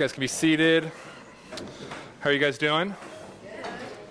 [0.00, 0.90] guys can be seated.
[2.20, 2.94] How are you guys doing?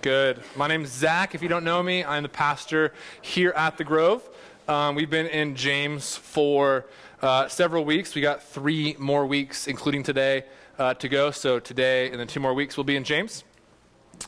[0.04, 0.40] Good.
[0.56, 1.34] My name's Zach.
[1.34, 2.94] If you don't know me, I'm the pastor
[3.24, 4.22] here at the Grove.
[4.68, 6.86] Um, we've been in James for
[7.24, 8.14] uh, several weeks.
[8.14, 10.44] We got three more weeks, including today,
[10.78, 11.32] uh, to go.
[11.32, 13.44] So today and then two more weeks, we'll be in James.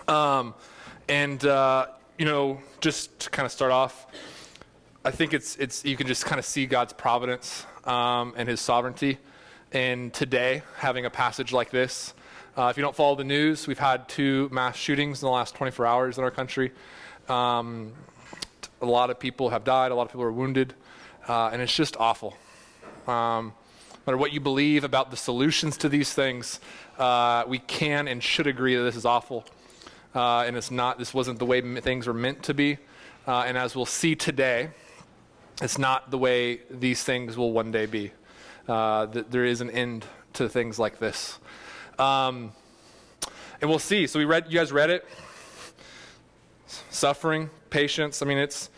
[0.07, 0.55] Um,
[1.07, 4.07] and uh, you know, just to kind of start off,
[5.05, 8.59] I think it's it's you can just kind of see God's providence um, and His
[8.61, 9.19] sovereignty.
[9.73, 12.13] And today, having a passage like this,
[12.57, 15.55] uh, if you don't follow the news, we've had two mass shootings in the last
[15.55, 16.73] 24 hours in our country.
[17.29, 17.93] Um,
[18.81, 19.93] a lot of people have died.
[19.93, 20.73] A lot of people are wounded,
[21.25, 22.35] uh, and it's just awful.
[23.07, 23.53] Um,
[23.93, 26.59] no matter what you believe about the solutions to these things,
[26.99, 29.45] uh, we can and should agree that this is awful,
[30.13, 30.99] uh, and it's not.
[30.99, 32.77] This wasn't the way things were meant to be,
[33.25, 34.71] uh, and as we'll see today,
[35.61, 38.11] it's not the way these things will one day be.
[38.67, 41.39] Uh, that there is an end to things like this.
[41.97, 42.51] Um,
[43.59, 44.07] and we'll see.
[44.07, 45.05] So we read, you guys read it.
[46.89, 48.21] Suffering, patience.
[48.21, 48.69] I mean, it's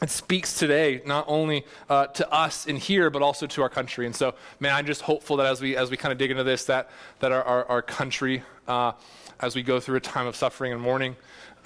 [0.00, 4.06] it speaks today not only uh, to us in here but also to our country
[4.06, 6.44] and so man i'm just hopeful that as we as we kind of dig into
[6.44, 8.92] this that that our, our, our country uh,
[9.40, 11.16] as we go through a time of suffering and mourning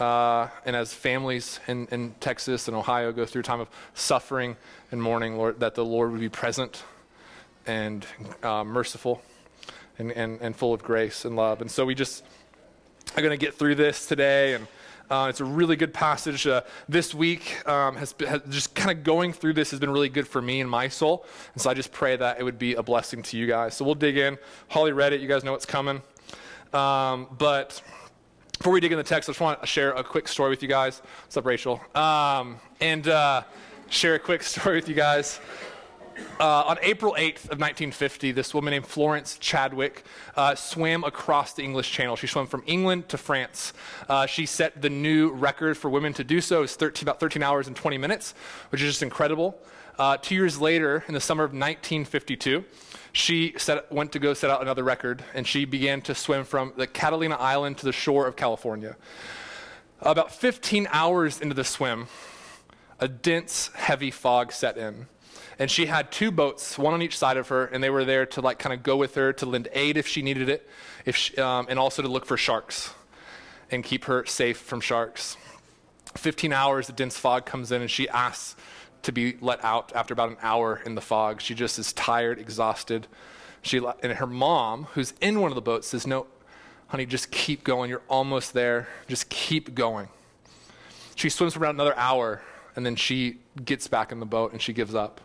[0.01, 4.57] uh, and as families in, in texas and ohio go through a time of suffering
[4.91, 6.84] and mourning lord that the lord would be present
[7.66, 8.06] and
[8.42, 9.22] uh, merciful
[9.98, 11.60] and, and, and full of grace and love.
[11.60, 12.24] And so we just
[13.16, 14.55] are going to get through this today.
[14.55, 14.66] And
[15.10, 16.46] uh, it's a really good passage.
[16.46, 19.90] Uh, this week um, has, been, has, just kind of going through this has been
[19.90, 21.27] really good for me and my soul.
[21.52, 23.74] And so I just pray that it would be a blessing to you guys.
[23.74, 24.38] So we'll dig in.
[24.68, 25.20] Holly read it.
[25.20, 26.02] You guys know what's coming.
[26.72, 27.83] Um, but
[28.58, 30.62] before we dig in the text, I just want to share a quick story with
[30.62, 31.02] you guys.
[31.24, 31.80] What's up, Rachel?
[31.94, 33.42] Um, and uh,
[33.90, 35.40] share a quick story with you guys.
[36.41, 40.05] Uh, on April 8th of 1950, this woman named Florence Chadwick
[40.36, 42.16] uh, swam across the English Channel.
[42.16, 43.73] She swam from England to France.
[44.08, 46.58] Uh, she set the new record for women to do so.
[46.58, 48.34] It was 13, about 13 hours and 20 minutes,
[48.70, 49.58] which is just incredible.
[49.98, 52.64] Uh, two years later, in the summer of 1952,
[53.12, 56.72] she set, went to go set out another record, and she began to swim from
[56.77, 58.96] the Catalina Island to the shore of California.
[60.01, 62.08] About 15 hours into the swim,
[62.98, 65.06] a dense, heavy fog set in
[65.62, 68.27] and she had two boats, one on each side of her, and they were there
[68.27, 70.68] to like kind of go with her to lend aid if she needed it,
[71.05, 72.92] if she, um, and also to look for sharks
[73.70, 75.36] and keep her safe from sharks.
[76.17, 78.56] 15 hours, the dense fog comes in, and she asks
[79.02, 81.40] to be let out after about an hour in the fog.
[81.40, 83.06] She just is tired, exhausted.
[83.62, 86.27] She and her mom, who's in one of the boats, says, "No,
[86.89, 87.89] honey, just keep going.
[87.89, 88.89] You're almost there.
[89.06, 90.08] Just keep going."
[91.14, 92.42] She swims for about another hour,
[92.74, 95.20] and then she gets back in the boat and she gives up.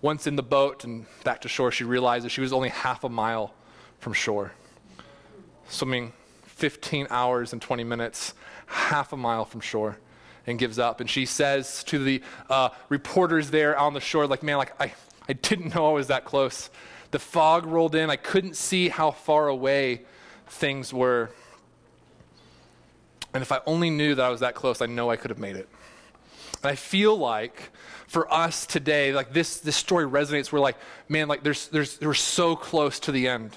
[0.00, 3.08] Once in the boat and back to shore, she realized she was only half a
[3.08, 3.52] mile
[3.98, 4.52] from shore.
[5.68, 6.12] Swimming
[6.44, 8.34] 15 hours and 20 minutes,
[8.66, 9.98] half a mile from shore,
[10.46, 11.00] and gives up.
[11.00, 14.92] And she says to the uh, reporters there on the shore, like, man, like, I,
[15.28, 16.70] I didn't know I was that close.
[17.10, 18.10] The fog rolled in.
[18.10, 20.02] I couldn't see how far away
[20.46, 21.30] things were.
[23.34, 25.38] And if I only knew that I was that close, I know I could have
[25.38, 25.68] made it.
[26.62, 27.70] And I feel like
[28.08, 30.50] for us today, like this, this story resonates.
[30.50, 30.76] We're like,
[31.08, 33.56] man, like there's, there's, we're so close to the end.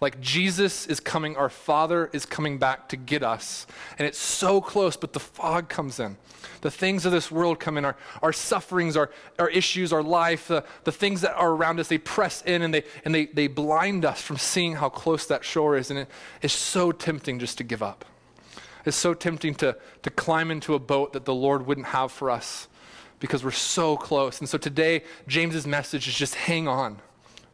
[0.00, 3.66] Like Jesus is coming, our Father is coming back to get us.
[3.98, 6.16] And it's so close, but the fog comes in.
[6.60, 9.10] The things of this world come in, our, our sufferings, our,
[9.40, 12.72] our issues, our life, the, the things that are around us, they press in and,
[12.72, 15.90] they, and they, they blind us from seeing how close that shore is.
[15.90, 16.08] And it
[16.40, 18.04] is so tempting just to give up.
[18.84, 22.30] It's so tempting to, to climb into a boat that the Lord wouldn't have for
[22.30, 22.68] us
[23.20, 24.40] because we're so close.
[24.40, 26.98] And so today, James's message is just hang on,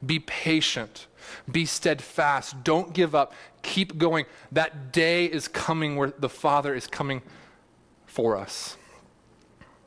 [0.04, 1.06] be patient,
[1.50, 3.32] be steadfast, don't give up,
[3.62, 4.26] keep going.
[4.52, 7.22] That day is coming where the Father is coming
[8.06, 8.76] for us.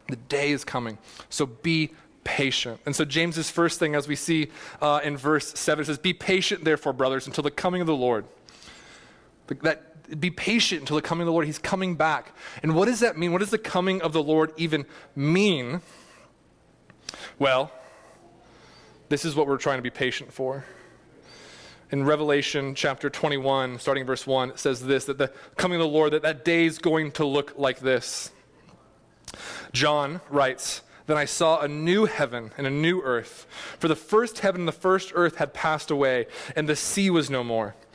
[0.10, 0.98] The day is coming.
[1.30, 1.92] So be
[2.24, 2.82] patient.
[2.86, 4.50] And so, James's first thing, as we see
[4.82, 8.26] uh, in verse 7, says, Be patient, therefore, brothers, until the coming of the Lord.
[9.62, 9.86] That
[10.20, 11.46] be patient until the coming of the Lord.
[11.46, 12.36] He's coming back.
[12.64, 13.32] And what does that mean?
[13.32, 15.82] What does the coming of the Lord even mean?
[17.40, 17.72] Well,
[19.09, 20.66] this is what we're trying to be patient for.
[21.90, 25.94] In Revelation chapter 21, starting verse 1, it says this that the coming of the
[25.94, 28.32] Lord, that that day is going to look like this.
[29.72, 33.48] John writes, then I saw a new heaven and a new earth.
[33.80, 37.30] For the first heaven and the first earth had passed away, and the sea was
[37.30, 37.76] no more.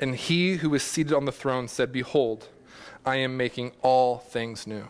[0.00, 2.48] And he who was seated on the throne said, Behold,
[3.04, 4.88] I am making all things new.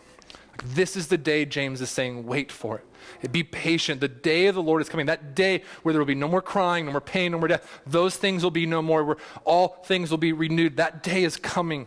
[0.65, 2.83] This is the day James is saying, wait for
[3.23, 3.33] it.
[3.33, 4.01] Be patient.
[4.01, 5.07] The day of the Lord is coming.
[5.07, 7.81] That day where there will be no more crying, no more pain, no more death.
[7.87, 10.77] Those things will be no more, where all things will be renewed.
[10.77, 11.87] That day is coming.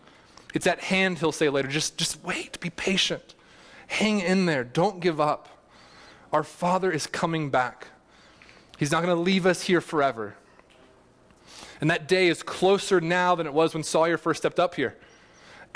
[0.53, 1.67] It's at hand, he'll say later.
[1.67, 2.59] Just, just wait.
[2.59, 3.35] Be patient.
[3.87, 4.63] Hang in there.
[4.63, 5.49] Don't give up.
[6.31, 7.87] Our Father is coming back.
[8.77, 10.35] He's not going to leave us here forever.
[11.83, 14.95] And that day is closer now than it was when Sawyer first stepped up here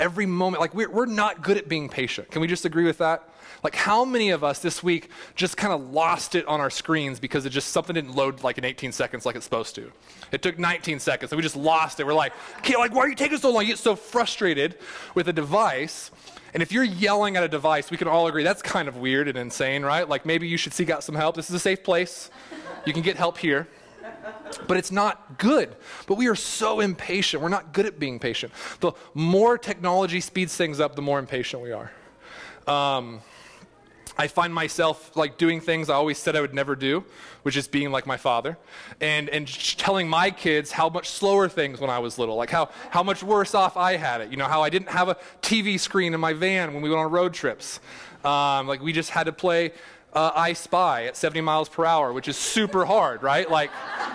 [0.00, 0.58] every moment.
[0.58, 2.30] Like, we're, we're not good at being patient.
[2.30, 3.28] Can we just agree with that?
[3.62, 7.20] Like, how many of us this week just kind of lost it on our screens
[7.20, 9.92] because it just something didn't load like in 18 seconds like it's supposed to?
[10.32, 12.06] It took 19 seconds, and we just lost it.
[12.06, 12.32] We're like,
[12.66, 13.64] like, why are you taking so long?
[13.64, 14.78] You get so frustrated
[15.14, 16.10] with a device.
[16.54, 19.28] And if you're yelling at a device, we can all agree that's kind of weird
[19.28, 20.08] and insane, right?
[20.08, 21.36] Like, maybe you should seek out some help.
[21.36, 22.30] This is a safe place.
[22.86, 23.68] You can get help here
[24.66, 25.74] but it's not good.
[26.06, 27.42] But we are so impatient.
[27.42, 28.52] We're not good at being patient.
[28.80, 31.90] The more technology speeds things up, the more impatient we are.
[32.66, 33.20] Um,
[34.20, 37.04] I find myself like doing things I always said I would never do,
[37.44, 38.58] which is being like my father,
[39.00, 39.46] and and
[39.78, 43.22] telling my kids how much slower things when I was little, like how how much
[43.22, 44.30] worse off I had it.
[44.30, 47.00] You know how I didn't have a TV screen in my van when we went
[47.00, 47.78] on road trips.
[48.24, 49.70] Um, like we just had to play
[50.18, 53.48] uh, I Spy at 70 miles per hour, which is super hard, right?
[53.48, 53.70] Like,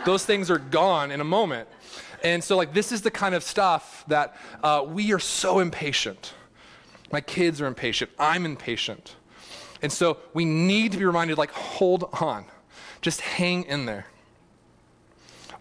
[0.05, 1.69] those things are gone in a moment.
[2.21, 6.33] And so, like, this is the kind of stuff that uh, we are so impatient.
[7.09, 8.11] My kids are impatient.
[8.19, 9.15] I'm impatient.
[9.81, 12.47] And so, we need to be reminded, like, hold on.
[13.01, 14.07] Just hang in there.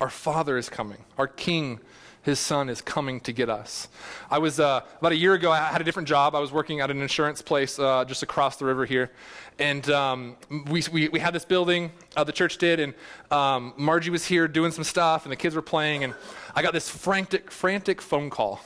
[0.00, 1.04] Our Father is coming.
[1.18, 1.78] Our King
[2.22, 3.88] his son is coming to get us.
[4.30, 6.34] I was, uh, about a year ago, I had a different job.
[6.34, 9.10] I was working at an insurance place uh, just across the river here.
[9.58, 10.36] And um,
[10.70, 12.94] we, we, we, had this building, uh, the church did, and
[13.30, 16.14] um, Margie was here doing some stuff, and the kids were playing, and
[16.54, 18.60] I got this frantic, frantic phone call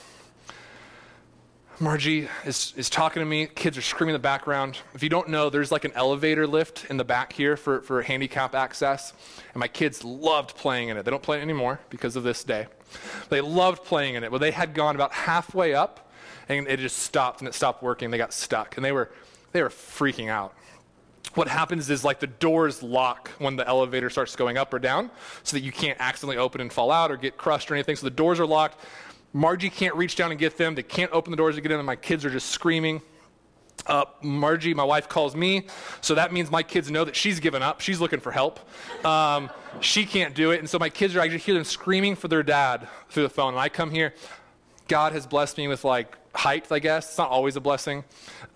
[1.78, 3.46] Margie is, is talking to me.
[3.46, 4.78] Kids are screaming in the background.
[4.94, 8.00] If you don't know, there's like an elevator lift in the back here for, for
[8.00, 9.12] handicap access.
[9.52, 11.05] And my kids loved playing in it.
[11.05, 12.67] They don't play it anymore because of this day.
[13.28, 14.31] They loved playing in it.
[14.31, 16.11] Well, they had gone about halfway up
[16.49, 18.11] and it just stopped and it stopped working.
[18.11, 19.11] They got stuck and they were,
[19.52, 20.55] they were freaking out.
[21.34, 25.11] What happens is like the doors lock when the elevator starts going up or down
[25.43, 27.96] so that you can't accidentally open and fall out or get crushed or anything.
[27.96, 28.81] So the doors are locked
[29.37, 30.75] Margie can't reach down and get them.
[30.75, 33.03] They can't open the doors to get in, and my kids are just screaming.
[33.87, 35.67] Uh, Margie, my wife, calls me,
[36.00, 37.83] so that means my kids know that she's given up.
[37.83, 38.59] She's looking for help.
[39.05, 39.50] Um,
[39.81, 41.21] she can't do it, and so my kids are.
[41.21, 44.15] I just hear them screaming for their dad through the phone, and I come here.
[44.88, 47.11] God has blessed me with like height, I guess.
[47.11, 48.05] It's not always a blessing.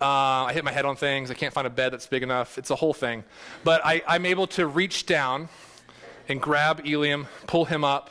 [0.01, 0.05] Uh,
[0.49, 1.29] I hit my head on things.
[1.29, 2.57] I can't find a bed that's big enough.
[2.57, 3.23] It's a whole thing.
[3.63, 5.47] But I, I'm able to reach down
[6.27, 8.09] and grab Eliam, pull him up,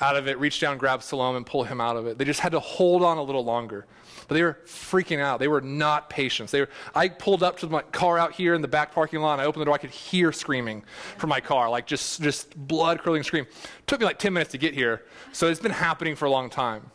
[0.00, 2.18] out of it, reach down, grab Salome, and pull him out of it.
[2.18, 3.86] They just had to hold on a little longer.
[4.28, 5.40] But they were freaking out.
[5.40, 6.50] They were not patient.
[6.50, 9.40] They were, I pulled up to my car out here in the back parking lot.
[9.40, 9.74] I opened the door.
[9.74, 10.84] I could hear screaming
[11.18, 13.44] from my car, like just, just blood curdling scream.
[13.44, 15.02] It took me like 10 minutes to get here.
[15.32, 16.90] So it's been happening for a long time.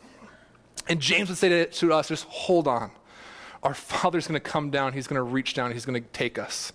[0.88, 2.90] And James would say to, to us, just hold on.
[3.62, 4.92] Our Father's going to come down.
[4.92, 5.72] He's going to reach down.
[5.72, 6.72] He's going to take us.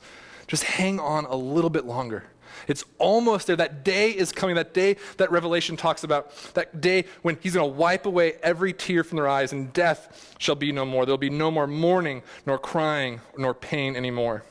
[0.48, 2.26] Just hang on a little bit longer.
[2.68, 3.56] It's almost there.
[3.56, 4.56] That day is coming.
[4.56, 6.32] That day that Revelation talks about.
[6.54, 10.36] That day when he's going to wipe away every tear from their eyes, and death
[10.38, 11.06] shall be no more.
[11.06, 14.44] There'll be no more mourning, nor crying, nor pain anymore.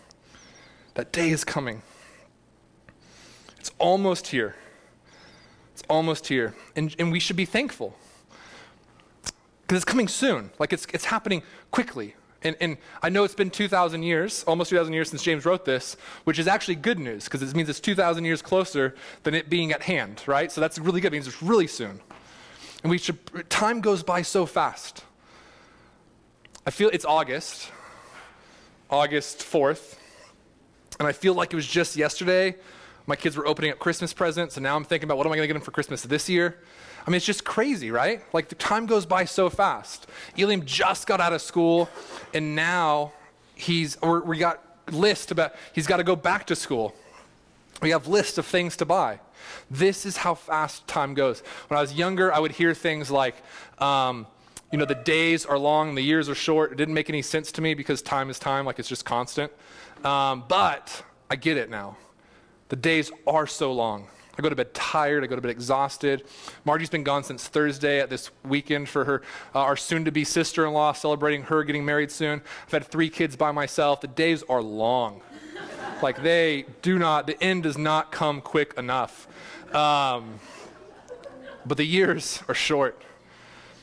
[0.95, 1.83] That day is coming.
[3.59, 4.57] It's almost here.
[5.73, 6.55] It's almost here.
[6.76, 7.97] And, and we should be thankful.
[9.62, 10.50] Because it's coming soon.
[10.59, 12.14] Like it's, it's happening quickly.
[12.42, 15.97] And, and, I know it's been 2,000 years, almost 2,000 years since James wrote this,
[16.25, 18.94] which is actually good news because it means it's 2,000 years closer
[19.25, 20.50] than it being at hand, right?
[20.50, 21.09] So that's really good.
[21.09, 22.00] It means it's really soon.
[22.82, 23.18] And we should,
[23.50, 25.04] time goes by so fast.
[26.66, 27.70] I feel it's August,
[28.88, 29.97] August 4th,
[30.99, 32.56] and I feel like it was just yesterday.
[33.06, 35.37] My kids were opening up Christmas presents, and now I'm thinking about what am I
[35.37, 36.59] going to get them for Christmas this year?
[37.07, 38.23] I mean, it's just crazy, right?
[38.33, 40.07] Like the time goes by so fast.
[40.37, 41.88] Eliam just got out of school,
[42.35, 43.12] and now
[43.54, 46.95] he's, or we got list about, he's got to go back to school.
[47.83, 49.21] We have lists of things to buy.
[49.71, 51.42] This is how fast time goes.
[51.69, 53.37] When I was younger, I would hear things like,
[53.78, 54.26] um,
[54.71, 56.73] you know, the days are long, the years are short.
[56.73, 59.50] It didn't make any sense to me because time is time, like it's just constant.
[60.04, 61.97] Um, but I get it now.
[62.69, 64.07] The days are so long.
[64.40, 65.23] I go to bed tired.
[65.23, 66.25] I go to bed exhausted.
[66.64, 69.23] Margie's been gone since Thursday at this weekend for her,
[69.54, 72.40] uh, our soon to be sister in law, celebrating her getting married soon.
[72.64, 74.00] I've had three kids by myself.
[74.00, 75.20] The days are long.
[76.02, 79.28] like they do not, the end does not come quick enough.
[79.75, 80.40] Um,
[81.66, 83.02] but the years are short.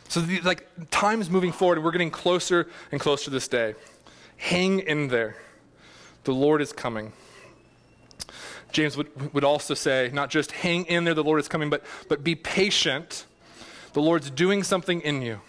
[0.07, 3.75] So, the, like, time's moving forward, and we're getting closer and closer to this day.
[4.37, 5.35] Hang in there.
[6.23, 7.13] The Lord is coming.
[8.77, 11.83] James would, would also say, not just hang in there, the Lord is coming, but,
[12.07, 13.25] but be patient.
[13.93, 15.41] The Lord's doing something in you.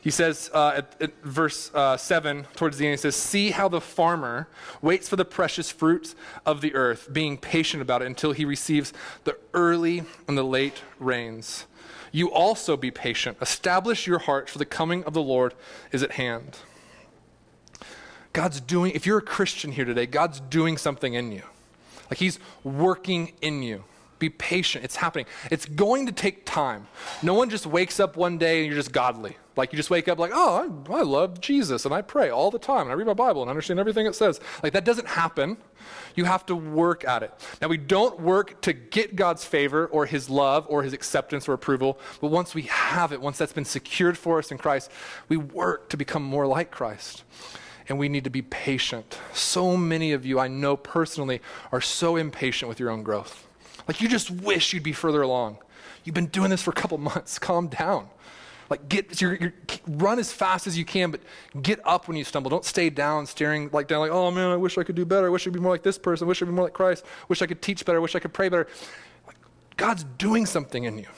[0.00, 3.68] He says uh, at, at, verse uh, 7, towards the end, he says, See how
[3.68, 4.46] the farmer
[4.80, 6.14] waits for the precious fruits
[6.46, 8.92] of the earth, being patient about it until he receives
[9.24, 11.66] the early and the late rains.
[12.12, 13.38] You also be patient.
[13.42, 15.54] Establish your heart, for the coming of the Lord
[15.90, 16.58] is at hand.
[18.32, 21.42] God's doing, if you're a Christian here today, God's doing something in you.
[22.12, 23.84] Like He's working in you.
[24.18, 24.84] Be patient.
[24.84, 25.24] It's happening.
[25.50, 26.86] It's going to take time.
[27.22, 29.38] No one just wakes up one day and you're just godly.
[29.56, 32.50] Like you just wake up like, oh, I, I love Jesus and I pray all
[32.50, 34.40] the time and I read my Bible and understand everything it says.
[34.62, 35.56] Like that doesn't happen.
[36.14, 37.32] You have to work at it.
[37.62, 41.54] Now, we don't work to get God's favor or his love or his acceptance or
[41.54, 44.90] approval, but once we have it, once that's been secured for us in Christ,
[45.30, 47.24] we work to become more like Christ.
[47.92, 49.18] And we need to be patient.
[49.34, 53.46] So many of you, I know personally, are so impatient with your own growth.
[53.86, 55.58] Like you just wish you'd be further along.
[56.02, 57.38] You've been doing this for a couple months.
[57.38, 58.08] Calm down.
[58.70, 59.22] Like get
[59.86, 61.20] run as fast as you can, but
[61.60, 62.48] get up when you stumble.
[62.48, 65.26] Don't stay down, staring like down, like oh man, I wish I could do better.
[65.26, 66.24] I wish I'd be more like this person.
[66.24, 67.04] I wish I'd be more like Christ.
[67.04, 67.98] I wish I could teach better.
[67.98, 68.68] I wish I could pray better.
[69.26, 69.36] Like,
[69.76, 71.08] God's doing something in you.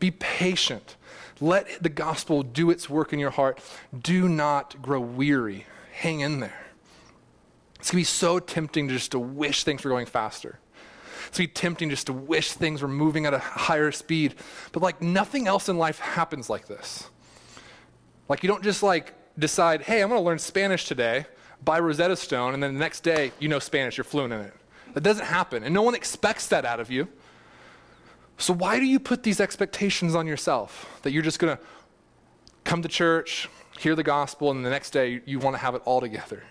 [0.00, 0.96] Be patient.
[1.40, 3.60] Let the gospel do its work in your heart.
[3.96, 5.66] Do not grow weary.
[5.98, 6.66] Hang in there.
[7.80, 10.60] It's gonna be so tempting just to wish things were going faster.
[11.26, 14.36] It's going to be tempting just to wish things were moving at a higher speed.
[14.72, 17.10] But like nothing else in life happens like this.
[18.28, 21.26] Like you don't just like decide, hey, I'm going to learn Spanish today,
[21.62, 24.54] buy Rosetta Stone, and then the next day you know Spanish, you're fluent in it.
[24.94, 25.64] That doesn't happen.
[25.64, 27.08] And no one expects that out of you.
[28.38, 31.62] So why do you put these expectations on yourself that you're just going to
[32.64, 33.48] come to church,
[33.78, 36.42] hear the gospel, and the next day you want to have it all together?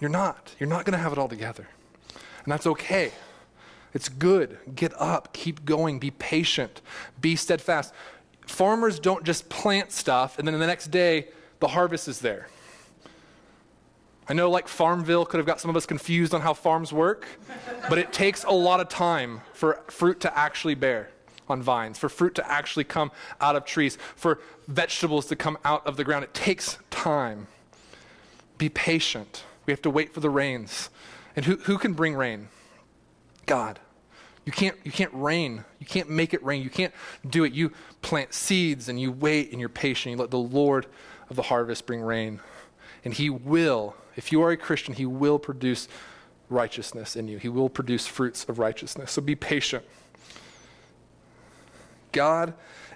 [0.00, 0.54] You're not.
[0.58, 1.68] You're not going to have it all together.
[2.44, 3.12] And that's okay.
[3.94, 4.58] It's good.
[4.74, 6.80] Get up, keep going, be patient,
[7.20, 7.92] be steadfast.
[8.46, 11.28] Farmers don't just plant stuff and then the next day
[11.60, 12.48] the harvest is there.
[14.28, 17.26] I know, like Farmville could have got some of us confused on how farms work,
[17.88, 21.08] but it takes a lot of time for fruit to actually bear
[21.50, 25.86] on vines, for fruit to actually come out of trees, for vegetables to come out
[25.86, 26.24] of the ground.
[26.24, 27.46] It takes time.
[28.58, 29.44] Be patient.
[29.66, 30.90] We have to wait for the rains.
[31.36, 32.48] And who, who can bring rain?
[33.46, 33.78] God.
[34.44, 35.64] You can't, you can't rain.
[35.78, 36.62] You can't make it rain.
[36.62, 36.94] You can't
[37.28, 37.52] do it.
[37.52, 40.12] You plant seeds and you wait and you're patient.
[40.12, 40.86] You let the Lord
[41.28, 42.40] of the harvest bring rain.
[43.04, 45.86] And He will, if you are a Christian, He will produce
[46.48, 47.38] righteousness in you.
[47.38, 49.12] He will produce fruits of righteousness.
[49.12, 49.84] So be patient.
[52.18, 52.54] God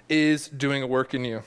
[0.09, 1.43] is doing a work in you.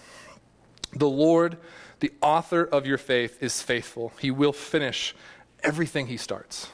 [0.95, 1.59] The Lord,
[2.01, 4.13] the author of your faith, is faithful.
[4.19, 5.15] He will finish
[5.63, 6.71] everything He starts.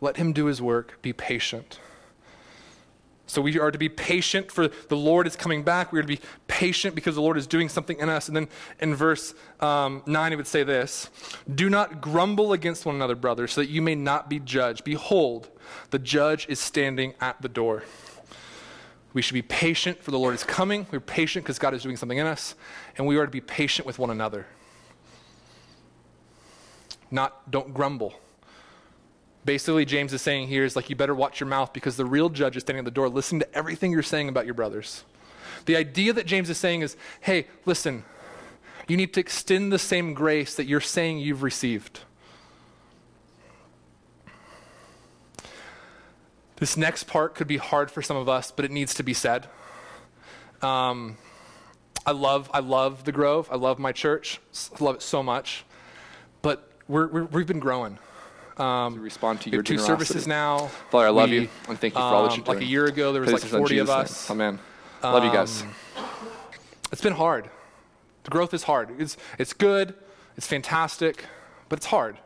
[0.00, 1.00] Let him do his work.
[1.02, 1.80] Be patient.
[3.28, 5.90] So we are to be patient for the Lord is coming back.
[5.90, 8.28] We are to be patient because the Lord is doing something in us.
[8.28, 8.48] And then
[8.78, 11.10] in verse um, 9, it would say this
[11.52, 14.84] Do not grumble against one another, brothers, so that you may not be judged.
[14.84, 15.48] Behold,
[15.90, 17.82] the judge is standing at the door.
[19.16, 20.86] We should be patient for the Lord is coming.
[20.90, 22.54] We're patient because God is doing something in us.
[22.98, 24.44] And we are to be patient with one another.
[27.10, 28.12] Not, don't grumble.
[29.46, 32.28] Basically, James is saying here is like, you better watch your mouth because the real
[32.28, 35.02] judge is standing at the door listening to everything you're saying about your brothers.
[35.64, 38.04] The idea that James is saying is, hey, listen,
[38.86, 42.00] you need to extend the same grace that you're saying you've received.
[46.56, 49.12] This next part could be hard for some of us, but it needs to be
[49.12, 49.46] said.
[50.62, 51.18] Um,
[52.06, 53.48] I love, I love the Grove.
[53.50, 54.40] I love my church.
[54.78, 55.64] I love it so much.
[56.40, 57.98] But we're, we have been growing.
[58.56, 60.68] Um, to respond to your two services now.
[60.90, 62.56] Father, I love we, you and thank you for all that you're doing.
[62.56, 64.30] Like a year ago, there was like 40 of us.
[64.30, 64.58] Amen.
[65.02, 65.62] Love you guys.
[65.62, 65.74] Um,
[66.90, 67.50] it's been hard.
[68.24, 68.90] The growth is hard.
[68.98, 69.94] It's, it's good,
[70.36, 71.24] it's fantastic,
[71.68, 72.16] but it's hard.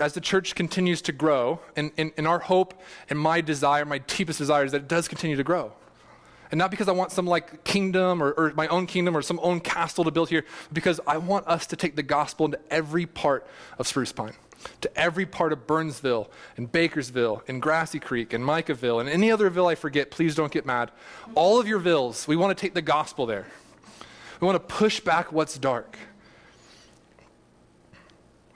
[0.00, 3.98] As the church continues to grow, and, and, and our hope and my desire, my
[3.98, 5.72] deepest desire is that it does continue to grow.
[6.50, 9.40] And not because I want some like kingdom or, or my own kingdom or some
[9.42, 13.06] own castle to build here, because I want us to take the gospel into every
[13.06, 13.46] part
[13.78, 14.34] of Spruce Pine
[14.80, 19.50] to every part of Burnsville and Bakersville and Grassy Creek and Micaville and any other
[19.50, 20.90] ville I forget, please don't get mad.
[21.34, 23.46] All of your villes, we want to take the gospel there.
[24.40, 25.98] We want to push back what's dark.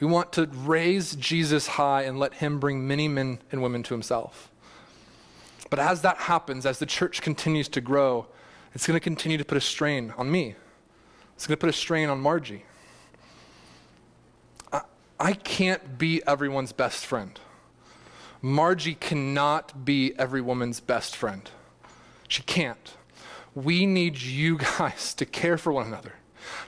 [0.00, 3.94] We want to raise Jesus high and let him bring many men and women to
[3.94, 4.50] himself.
[5.70, 8.26] But as that happens, as the church continues to grow,
[8.74, 10.54] it's going to continue to put a strain on me.
[11.34, 12.64] It's going to put a strain on Margie.
[14.72, 14.82] I,
[15.18, 17.38] I can't be everyone's best friend.
[18.40, 21.50] Margie cannot be every woman's best friend.
[22.28, 22.94] She can't.
[23.54, 26.14] We need you guys to care for one another,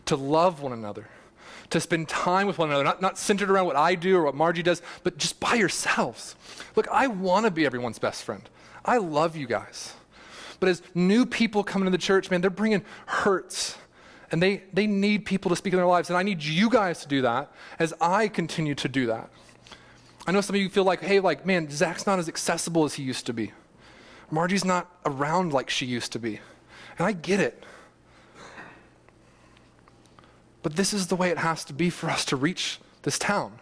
[0.07, 1.09] to love one another
[1.71, 4.35] to spend time with one another, not, not centered around what I do or what
[4.35, 6.35] Margie does, but just by yourselves.
[6.77, 8.43] Look, I want to be everyone's best friend.
[8.85, 9.95] I love you guys.
[10.59, 13.79] But as new people come into the church, man, they're bringing hurts.
[14.33, 16.11] And they, they need people to speak in their lives.
[16.11, 19.31] And I need you guys to do that as I continue to do that.
[20.27, 22.95] I know some of you feel like, hey, like, man, Zach's not as accessible as
[22.95, 23.53] he used to be.
[24.31, 26.41] Margie's not around like she used to be.
[26.99, 27.65] And I get it.
[30.63, 33.59] But this is the way it has to be for us to reach this town.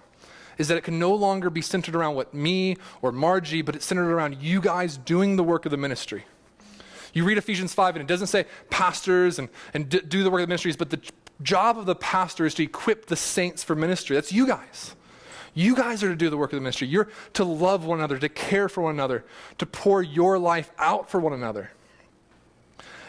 [0.57, 3.87] Is that it can no longer be centered around what me or Margie, but it's
[3.87, 6.25] centered around you guys doing the work of the ministry.
[7.12, 10.40] You read Ephesians 5, and it doesn't say pastors and, and d- do the work
[10.40, 11.00] of the ministries, but the
[11.43, 14.17] job of the pastor is to equip the saints for ministry.
[14.17, 14.95] That's you guys.
[15.55, 16.88] You guys are to do the work of the ministry.
[16.88, 19.25] You're to love one another, to care for one another,
[19.59, 21.71] to pour your life out for one another.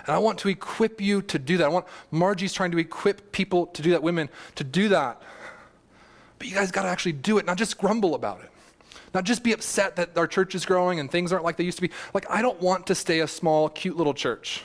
[0.09, 1.65] And I want to equip you to do that.
[1.65, 5.21] I want Margie's trying to equip people to do that, women to do that.
[6.39, 8.49] But you guys got to actually do it, not just grumble about it.
[9.13, 11.77] Not just be upset that our church is growing and things aren't like they used
[11.77, 11.91] to be.
[12.15, 14.63] Like, I don't want to stay a small, cute little church.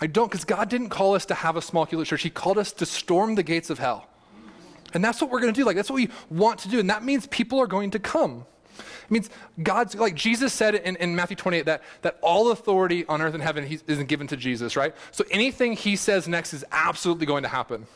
[0.00, 2.22] I don't, because God didn't call us to have a small, cute little church.
[2.22, 4.08] He called us to storm the gates of hell.
[4.94, 5.64] And that's what we're going to do.
[5.64, 6.80] Like, that's what we want to do.
[6.80, 8.46] And that means people are going to come.
[9.08, 9.30] It means
[9.62, 13.42] God's, like Jesus said in, in Matthew 28, that, that all authority on earth and
[13.42, 14.94] heaven isn't given to Jesus, right?
[15.12, 17.86] So anything he says next is absolutely going to happen.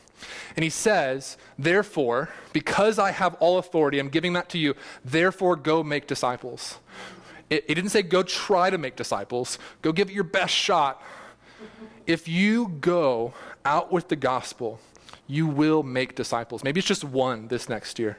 [0.57, 5.57] And he says, therefore, because I have all authority, I'm giving that to you, therefore
[5.57, 6.79] go make disciples.
[7.51, 11.03] It, it didn't say go try to make disciples, go give it your best shot.
[12.07, 13.35] If you go
[13.67, 14.81] out with the gospel,
[15.27, 16.65] you will make disciples.
[16.65, 18.17] Maybe it's just one this next year.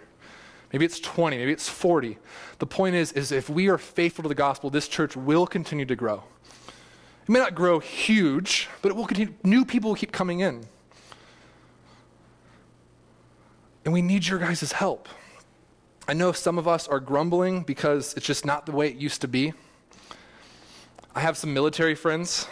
[0.74, 2.18] Maybe it's 20, maybe it's 40.
[2.58, 5.86] The point is, is if we are faithful to the gospel, this church will continue
[5.86, 6.24] to grow.
[7.22, 9.36] It may not grow huge, but it will continue.
[9.44, 10.66] New people will keep coming in.
[13.86, 15.08] And we need your guys' help.
[16.08, 19.22] I know some of us are grumbling because it's just not the way it used
[19.22, 19.54] to be.
[21.16, 22.48] I have some military friends,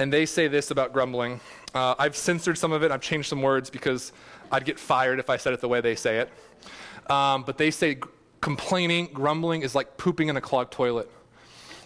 [0.00, 1.38] and they say this about grumbling.
[1.74, 4.12] Uh, I've censored some of it, I've changed some words because
[4.52, 6.30] I'd get fired if I said it the way they say it.
[7.10, 7.98] Um, but they say
[8.40, 11.10] complaining, grumbling is like pooping in a clogged toilet.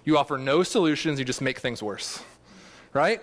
[0.05, 2.22] You offer no solutions, you just make things worse.
[2.92, 3.22] Right?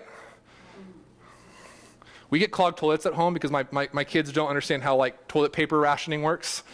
[2.30, 5.28] We get clogged toilets at home because my, my, my kids don't understand how like
[5.28, 6.64] toilet paper rationing works.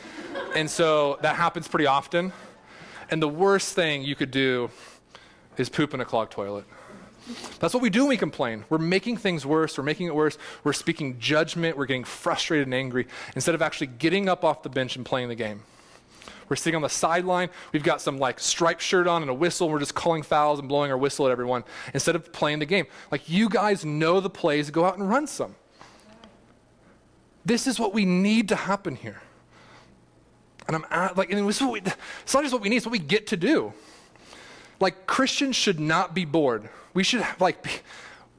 [0.56, 2.32] and so that happens pretty often.
[3.10, 4.70] And the worst thing you could do
[5.58, 6.64] is poop in a clogged toilet.
[7.60, 8.64] That's what we do when we complain.
[8.68, 9.78] We're making things worse.
[9.78, 10.38] We're making it worse.
[10.64, 11.76] We're speaking judgment.
[11.76, 15.28] We're getting frustrated and angry instead of actually getting up off the bench and playing
[15.28, 15.62] the game.
[16.48, 17.48] We're sitting on the sideline.
[17.72, 19.68] We've got some like striped shirt on and a whistle.
[19.68, 22.66] And we're just calling fouls and blowing our whistle at everyone instead of playing the
[22.66, 22.86] game.
[23.10, 24.70] Like you guys know the plays.
[24.70, 25.54] Go out and run some.
[27.44, 29.22] This is what we need to happen here.
[30.66, 32.92] And I'm at, like, and it's, we, it's not just what we need, it's what
[32.92, 33.72] we get to do.
[34.82, 36.68] Like Christians should not be bored.
[36.92, 37.70] We should have, like, be,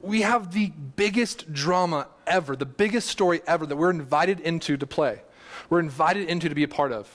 [0.02, 4.86] we have the biggest drama ever, the biggest story ever that we're invited into to
[4.86, 5.22] play.
[5.70, 7.08] We're invited into to be a part of.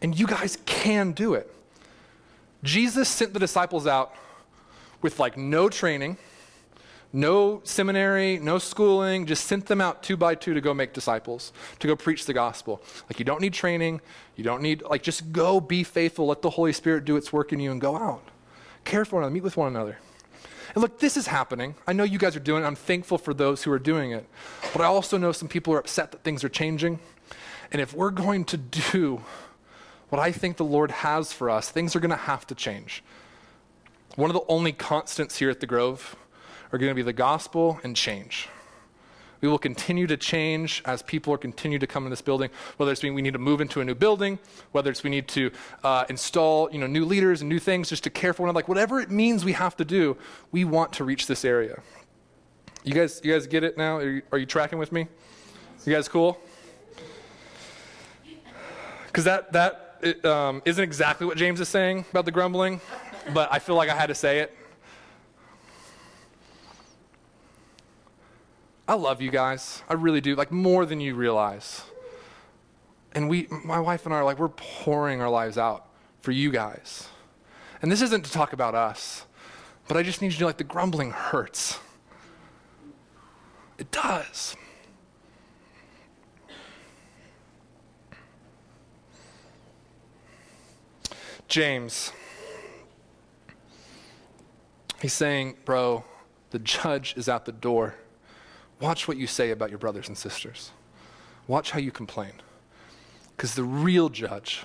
[0.00, 1.54] And you guys can do it.
[2.62, 4.14] Jesus sent the disciples out
[5.02, 6.16] with like no training,
[7.14, 11.52] no seminary, no schooling, just sent them out two by two to go make disciples,
[11.78, 12.82] to go preach the gospel.
[13.08, 14.00] Like you don't need training,
[14.34, 17.52] you don't need like just go be faithful, let the Holy Spirit do its work
[17.52, 18.28] in you and go out.
[18.84, 19.96] Care for one another, meet with one another.
[20.74, 21.76] And look, this is happening.
[21.86, 22.66] I know you guys are doing it.
[22.66, 24.26] I'm thankful for those who are doing it.
[24.72, 26.98] But I also know some people are upset that things are changing.
[27.70, 29.22] And if we're going to do
[30.08, 33.04] what I think the Lord has for us, things are going to have to change.
[34.16, 36.16] One of the only constants here at the Grove
[36.74, 38.48] are going to be the gospel and change.
[39.40, 42.90] We will continue to change as people are continue to come in this building, whether
[42.90, 44.40] it's we need to move into a new building,
[44.72, 45.52] whether it's we need to
[45.84, 48.56] uh, install you know, new leaders and new things just to care for one another.
[48.56, 50.16] Like whatever it means we have to do,
[50.50, 51.80] we want to reach this area.
[52.82, 53.98] You guys, you guys get it now?
[53.98, 55.06] Are you, are you tracking with me?
[55.84, 56.40] You guys cool?
[59.06, 62.80] Because that, that it, um, not exactly what James is saying about the grumbling,
[63.32, 64.56] but I feel like I had to say it.
[68.86, 69.82] I love you guys.
[69.88, 71.82] I really do, like more than you realize.
[73.12, 75.86] And we, my wife and I are like, we're pouring our lives out
[76.20, 77.08] for you guys.
[77.80, 79.24] And this isn't to talk about us,
[79.88, 81.78] but I just need you to like the grumbling hurts.
[83.78, 84.56] It does.
[91.46, 92.10] James,
[95.00, 96.04] he's saying, bro,
[96.50, 97.94] the judge is at the door.
[98.84, 100.70] Watch what you say about your brothers and sisters.
[101.48, 102.32] Watch how you complain.
[103.34, 104.62] Because the real judge,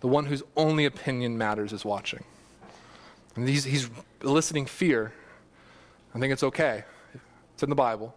[0.00, 2.24] the one whose only opinion matters, is watching.
[3.36, 3.90] And he's, he's
[4.22, 5.12] eliciting fear.
[6.14, 6.84] I think it's okay.
[7.52, 8.16] It's in the Bible.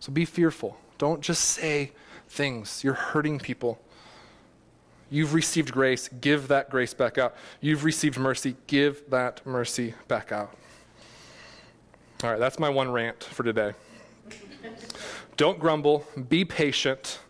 [0.00, 0.76] So be fearful.
[0.98, 1.92] Don't just say
[2.28, 2.82] things.
[2.82, 3.80] You're hurting people.
[5.08, 7.36] You've received grace, give that grace back out.
[7.60, 10.52] You've received mercy, give that mercy back out.
[12.24, 13.74] All right, that's my one rant for today.
[15.36, 17.20] Don't grumble, be patient.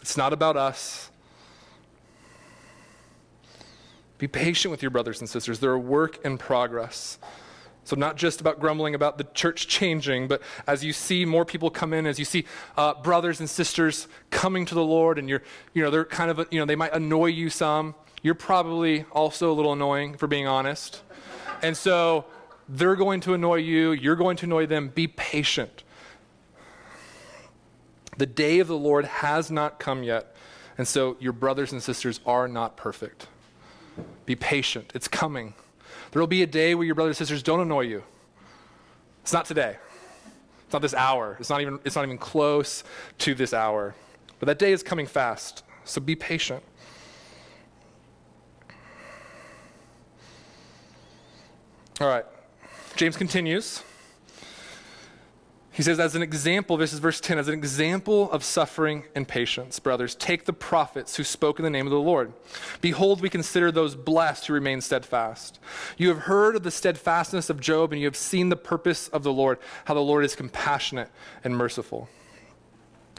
[0.00, 1.10] It's not about us.
[4.18, 5.60] Be patient with your brothers and sisters.
[5.60, 7.18] They're a work in progress.
[7.84, 11.70] So, not just about grumbling about the church changing, but as you see more people
[11.70, 12.44] come in, as you see
[12.76, 16.46] uh, brothers and sisters coming to the Lord, and you're, you know, they're kind of,
[16.50, 17.94] you know, they might annoy you some.
[18.22, 21.02] You're probably also a little annoying, for being honest.
[21.62, 22.26] And so,
[22.70, 24.88] they're going to annoy you, you're going to annoy them.
[24.88, 25.82] Be patient.
[28.16, 30.36] The day of the Lord has not come yet,
[30.78, 33.26] and so your brothers and sisters are not perfect.
[34.24, 35.54] Be patient, it's coming.
[36.12, 38.04] There will be a day where your brothers and sisters don't annoy you.
[39.22, 39.76] It's not today.
[40.64, 41.36] It's not this hour.
[41.40, 42.84] It's not even, it's not even close
[43.18, 43.94] to this hour.
[44.38, 46.62] But that day is coming fast, so be patient.
[52.00, 52.24] All right.
[52.96, 53.82] James continues.
[55.72, 59.26] He says, as an example, this is verse 10, as an example of suffering and
[59.26, 62.32] patience, brothers, take the prophets who spoke in the name of the Lord.
[62.80, 65.60] Behold, we consider those blessed who remain steadfast.
[65.96, 69.22] You have heard of the steadfastness of Job, and you have seen the purpose of
[69.22, 71.08] the Lord, how the Lord is compassionate
[71.44, 72.08] and merciful.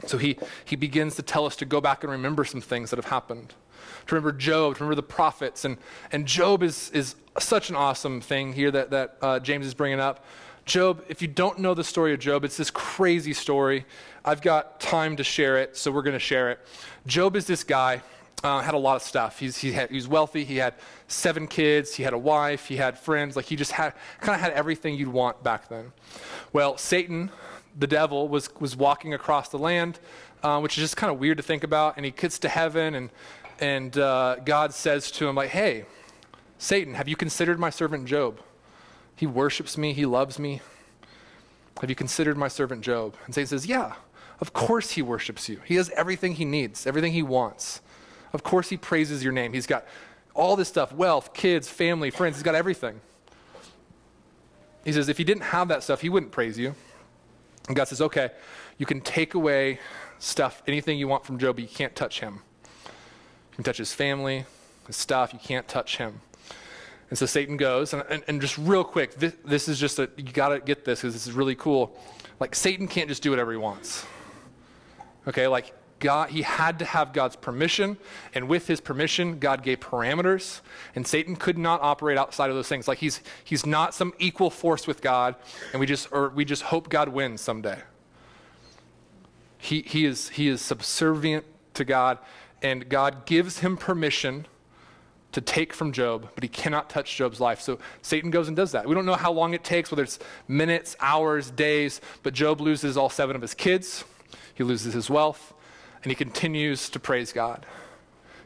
[0.06, 2.96] So he, he begins to tell us to go back and remember some things that
[2.96, 3.54] have happened.
[4.06, 5.64] To remember Job, to remember the prophets.
[5.64, 5.78] And,
[6.10, 10.00] and Job is, is such an awesome thing here that, that uh, James is bringing
[10.00, 10.24] up
[10.64, 13.84] Job, if you don't know the story of Job, it's this crazy story.
[14.24, 16.60] I've got time to share it, so we're going to share it.
[17.06, 18.00] Job is this guy,
[18.44, 19.40] uh, had a lot of stuff.
[19.40, 20.44] He's, he, had, he was wealthy.
[20.44, 20.74] He had
[21.08, 21.94] seven kids.
[21.96, 22.66] He had a wife.
[22.66, 23.34] He had friends.
[23.34, 25.92] Like he just had kind of had everything you'd want back then.
[26.52, 27.30] Well, Satan,
[27.76, 29.98] the devil, was, was walking across the land,
[30.44, 31.96] uh, which is just kind of weird to think about.
[31.96, 33.10] And he gets to heaven, and,
[33.58, 35.86] and uh, God says to him, like, hey,
[36.62, 38.40] Satan, have you considered my servant Job?
[39.16, 40.60] He worships me, he loves me.
[41.80, 43.16] Have you considered my servant Job?
[43.26, 43.94] And Satan says, Yeah,
[44.38, 45.58] of course he worships you.
[45.64, 47.80] He has everything he needs, everything he wants.
[48.32, 49.52] Of course he praises your name.
[49.52, 49.84] He's got
[50.34, 52.36] all this stuff wealth, kids, family, friends.
[52.36, 53.00] He's got everything.
[54.84, 56.76] He says, If he didn't have that stuff, he wouldn't praise you.
[57.66, 58.30] And God says, Okay,
[58.78, 59.80] you can take away
[60.20, 62.42] stuff, anything you want from Job, but you can't touch him.
[62.84, 64.44] You can touch his family,
[64.86, 66.20] his stuff, you can't touch him.
[67.12, 70.08] And so Satan goes, and, and, and just real quick, this, this is just a,
[70.16, 71.94] you got to get this because this is really cool.
[72.40, 74.06] Like, Satan can't just do whatever he wants.
[75.28, 77.98] Okay, like, God, he had to have God's permission,
[78.34, 80.62] and with his permission, God gave parameters,
[80.94, 82.88] and Satan could not operate outside of those things.
[82.88, 85.36] Like he's he's not some equal force with God,
[85.72, 87.82] and we just or we just hope God wins someday.
[89.58, 91.44] He he is he is subservient
[91.74, 92.18] to God,
[92.62, 94.46] and God gives him permission
[95.32, 97.60] to take from Job, but he cannot touch Job's life.
[97.60, 98.86] So Satan goes and does that.
[98.86, 102.96] We don't know how long it takes, whether it's minutes, hours, days, but Job loses
[102.96, 104.04] all seven of his kids,
[104.54, 105.54] he loses his wealth,
[106.02, 107.64] and he continues to praise God,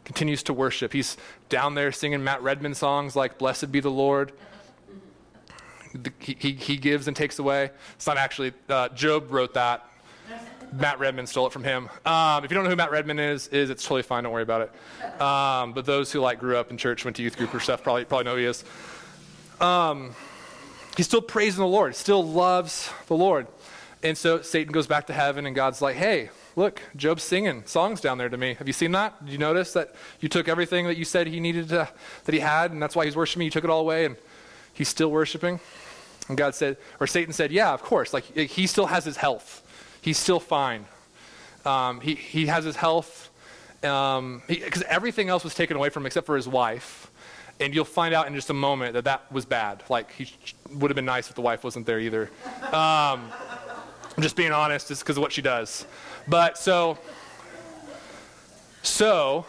[0.05, 0.93] continues to worship.
[0.93, 1.17] He's
[1.49, 4.33] down there singing Matt Redman songs like Blessed be the Lord.
[6.21, 7.71] He, he, he gives and takes away.
[7.95, 9.89] It's not actually, uh, Job wrote that
[10.73, 11.89] Matt Redman stole it from him.
[12.05, 14.25] Um, if you don't know who Matt Redman is, is it's totally fine.
[14.25, 15.21] Don't worry about it.
[15.21, 17.83] Um, but those who like grew up in church, went to youth group or stuff,
[17.83, 18.65] probably probably know who he is.
[19.61, 20.15] Um,
[20.97, 21.95] he's still praising the Lord.
[21.95, 23.47] Still loves the Lord.
[24.03, 28.01] And so Satan goes back to heaven, and God's like, hey, look, Job's singing songs
[28.01, 28.55] down there to me.
[28.55, 29.25] Have you seen that?
[29.25, 31.89] Did you notice that you took everything that you said he needed to,
[32.25, 33.47] that he had, and that's why he's worshiping?
[33.47, 34.17] You took it all away, and
[34.75, 35.61] he's still worshiping?
[36.29, 38.13] And God said, or Satan said, yeah, of course.
[38.13, 39.63] Like, he still has his health.
[40.07, 40.85] He's still fine.
[41.65, 43.29] Um, he, he has his health
[43.81, 44.43] because um,
[44.89, 47.11] everything else was taken away from him except for his wife.
[47.59, 49.83] And you'll find out in just a moment that that was bad.
[49.89, 50.31] Like, he
[50.71, 52.31] would have been nice if the wife wasn't there either.
[52.67, 53.33] Um,
[54.17, 55.87] I'm just being honest, just because of what she does.
[56.29, 56.99] But so,
[58.85, 59.45] so,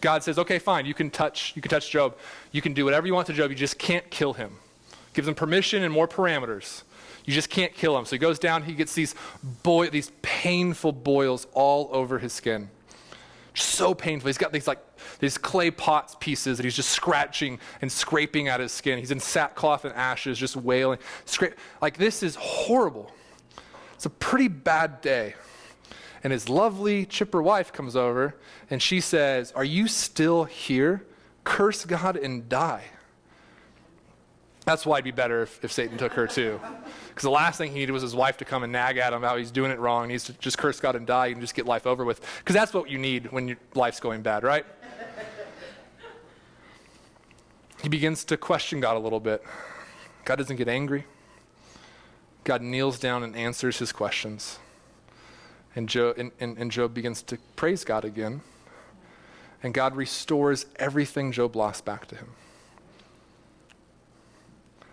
[0.00, 2.16] God says, okay, fine, you can touch, you can touch Job.
[2.52, 3.50] You can do whatever you want to Job.
[3.50, 4.58] You just can't kill him.
[5.12, 6.84] Gives him permission and more parameters.
[7.30, 8.04] You just can't kill him.
[8.06, 9.14] So he goes down, he gets these,
[9.62, 12.70] boy, these painful boils all over his skin.
[13.54, 14.26] So painful.
[14.26, 14.80] He's got these like
[15.20, 18.98] these clay pots pieces that he's just scratching and scraping at his skin.
[18.98, 20.98] He's in sackcloth and ashes, just wailing.
[21.80, 23.12] Like this is horrible.
[23.94, 25.34] It's a pretty bad day.
[26.24, 28.34] And his lovely chipper wife comes over
[28.70, 31.06] and she says, Are you still here?
[31.44, 32.86] Curse God and die.
[34.70, 36.60] That's why it'd be better if, if Satan took her too.
[37.08, 39.20] Because the last thing he needed was his wife to come and nag at him
[39.20, 40.04] how he's doing it wrong.
[40.04, 42.24] He needs to just curse God and die and just get life over with.
[42.38, 44.64] Because that's what you need when your life's going bad, right?
[47.82, 49.42] he begins to question God a little bit.
[50.24, 51.04] God doesn't get angry.
[52.44, 54.60] God kneels down and answers his questions.
[55.74, 58.42] And Job, and, and, and Job begins to praise God again.
[59.64, 62.28] And God restores everything Job lost back to him.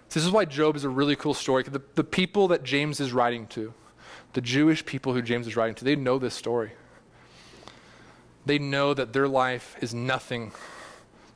[0.10, 1.64] This is why Job is a really cool story.
[1.64, 3.74] The, the people that James is writing to,
[4.34, 6.72] the Jewish people who James is writing to, they know this story.
[8.46, 10.54] They know that their life is nothing,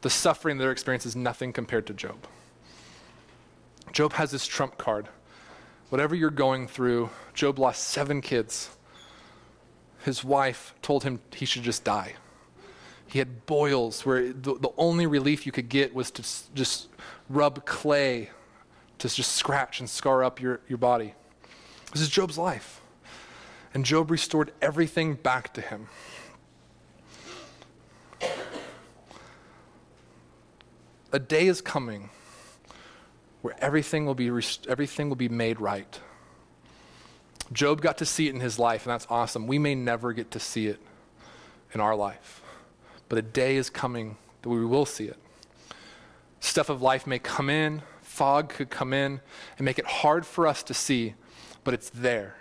[0.02, 2.26] the suffering they're experiencing is nothing compared to Job.
[3.92, 5.10] Job has this trump card.
[5.90, 8.70] Whatever you're going through, Job lost seven kids.
[10.06, 12.14] His wife told him he should just die.
[13.08, 16.24] He had boils where the, the only relief you could get was to
[16.56, 16.88] just
[17.30, 18.30] rub clay
[19.02, 21.16] to just scratch and scar up your, your body.
[21.92, 22.82] This is Job's life.
[23.74, 25.88] And Job restored everything back to him.
[31.12, 32.10] A day is coming
[33.42, 36.00] where everything will be, rest- everything will be made right.
[37.52, 39.48] Job got to see it in his life, and that's awesome.
[39.48, 40.80] We may never get to see it
[41.74, 42.42] in our life,
[43.10, 45.18] but a day is coming that we will see it.
[46.40, 47.82] Stuff of life may come in,
[48.12, 49.22] fog could come in
[49.58, 51.16] and make it hard for us to see,
[51.64, 52.36] but it's there.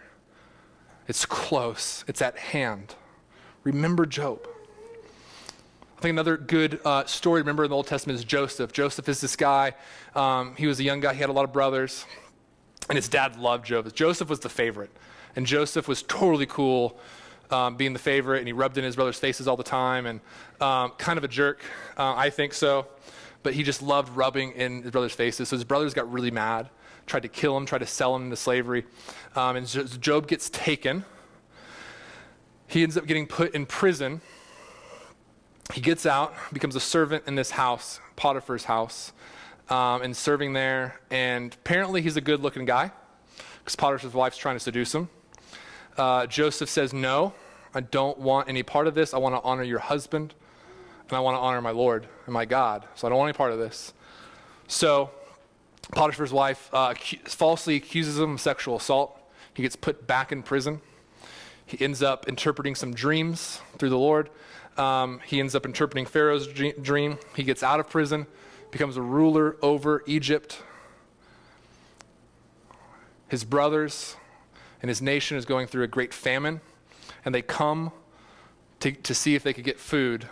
[1.07, 2.97] It's close, it's at hand.
[3.63, 4.47] Remember Job.
[5.97, 8.73] I think another good uh, story, remember in the Old Testament, is Joseph.
[8.73, 9.75] Joseph is this guy.
[10.17, 12.05] Um, he was a young guy, he had a lot of brothers,
[12.89, 13.95] and his dad loved Joseph.
[13.95, 14.91] Joseph was the favorite,
[15.37, 16.99] and Joseph was totally cool.
[17.53, 20.21] Um, being the favorite, and he rubbed in his brother's faces all the time, and
[20.61, 21.65] um, kind of a jerk,
[21.97, 22.87] uh, I think so
[23.43, 25.49] but he just loved rubbing in his brother's faces.
[25.49, 26.69] So his brothers got really mad,
[27.07, 28.85] tried to kill him, tried to sell him into slavery.
[29.35, 29.67] Um, and
[30.01, 31.05] Job gets taken.
[32.67, 34.21] He ends up getting put in prison.
[35.73, 39.13] He gets out, becomes a servant in this house, Potiphar's house,
[39.69, 41.01] um, and serving there.
[41.11, 42.91] And apparently he's a good looking guy
[43.59, 45.09] because Potiphar's wife's trying to seduce him.
[45.97, 47.35] Uh, Joseph says, No,
[47.75, 49.15] I don't want any part of this.
[49.15, 50.35] I want to honor your husband
[51.11, 52.87] and I want to honor my Lord and my God.
[52.95, 53.93] So I don't want any part of this.
[54.69, 55.11] So
[55.93, 56.95] Potiphar's wife uh,
[57.25, 59.21] falsely accuses him of sexual assault.
[59.55, 60.81] He gets put back in prison.
[61.67, 64.31] He ends up interpreting some dreams through the Lord.
[64.77, 67.19] Um, he ends up interpreting Pharaoh's dream.
[67.35, 68.27] He gets out of prison,
[68.71, 70.63] becomes a ruler over Egypt.
[73.29, 74.17] His brothers
[74.83, 76.61] and his nation is going through a great famine,
[77.25, 77.93] and they come
[78.81, 80.29] to, to see if they could get food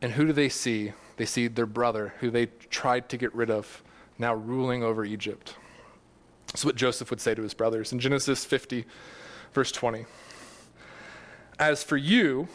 [0.00, 0.92] and who do they see?
[1.16, 3.82] They see their brother, who they tried to get rid of,
[4.18, 5.56] now ruling over Egypt.
[6.48, 8.84] That's what Joseph would say to his brothers in Genesis 50,
[9.52, 10.06] verse 20.
[11.58, 12.48] As for you,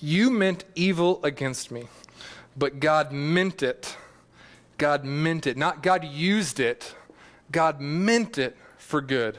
[0.00, 1.88] you meant evil against me,
[2.56, 3.96] but God meant it.
[4.76, 5.56] God meant it.
[5.56, 6.94] Not God used it,
[7.50, 9.38] God meant it for good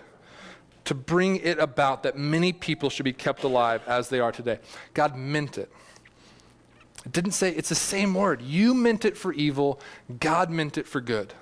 [0.85, 4.59] to bring it about that many people should be kept alive as they are today.
[4.93, 5.71] God meant it.
[7.05, 8.41] It didn't say, it's the same word.
[8.41, 9.79] You meant it for evil,
[10.19, 11.33] God meant it for good.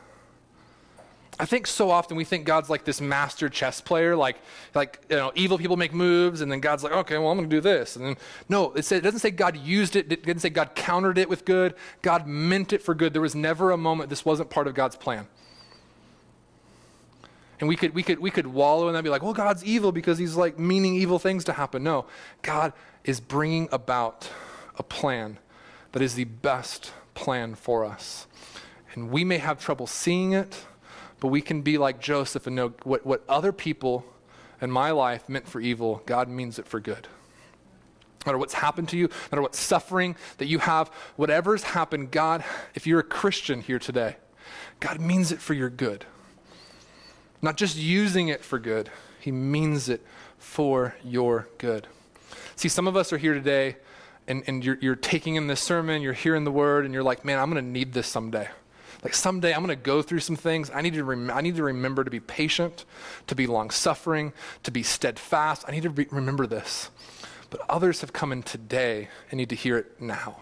[1.40, 4.38] I think so often we think God's like this master chess player, like,
[4.76, 7.50] like you know, evil people make moves, and then God's like, okay, well, I'm going
[7.50, 7.96] to do this.
[7.96, 8.18] And then,
[8.50, 11.28] no, it, said, it doesn't say God used it, it didn't say God countered it
[11.28, 11.74] with good.
[12.02, 13.14] God meant it for good.
[13.14, 15.28] There was never a moment this wasn't part of God's plan.
[17.60, 19.64] And we could, we could, we could wallow in that and be like, well, God's
[19.64, 21.82] evil because he's like meaning evil things to happen.
[21.82, 22.06] No,
[22.42, 22.74] God
[23.06, 24.30] is bringing about
[24.78, 25.40] a plan
[25.94, 28.28] that is the best plan for us.
[28.94, 30.66] And we may have trouble seeing it,
[31.20, 34.06] but we can be like Joseph and know what, what other people
[34.62, 37.08] in my life meant for evil, God means it for good.
[38.26, 42.12] No matter what's happened to you, no matter what suffering that you have, whatever's happened,
[42.12, 44.18] God, if you're a Christian here today,
[44.80, 46.06] God means it for your good.
[47.42, 50.02] Not just using it for good, He means it
[50.38, 51.88] for your good.
[52.56, 53.78] See, some of us are here today
[54.28, 57.26] and, and you're, you're taking in this sermon, you're hearing the word, and you're like,
[57.26, 58.50] man, I'm going to need this someday.
[59.04, 60.72] Like someday I'm going to go through some things.
[60.74, 62.86] I need to rem- I need to remember to be patient,
[63.28, 64.32] to be long suffering,
[64.64, 65.66] to be steadfast.
[65.68, 66.90] I need to be- remember this.
[67.50, 70.38] But others have come in today and need to hear it now.